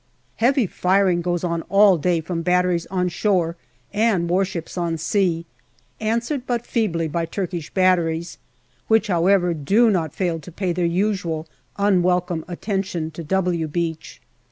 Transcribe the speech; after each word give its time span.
Heavy 0.37 0.65
firing 0.65 1.21
goes 1.21 1.43
on 1.43 1.61
all 1.69 1.95
day 1.95 2.19
from 2.21 2.41
batteries 2.41 2.87
on 2.87 3.07
shore 3.07 3.55
and 3.93 4.31
warships 4.31 4.75
on 4.75 4.97
sea, 4.97 5.45
answered 5.99 6.47
but 6.47 6.65
feebly 6.65 7.07
by 7.07 7.23
Turkish 7.23 7.71
batteries, 7.71 8.39
which, 8.87 9.09
however, 9.09 9.53
do 9.53 9.91
not 9.91 10.15
fail 10.15 10.39
to 10.39 10.51
pay 10.51 10.73
their 10.73 10.85
usual 10.87 11.47
unwelcome 11.77 12.43
attention 12.47 13.11
to" 13.11 13.23
W" 13.41 13.67
Beach. 13.67 14.19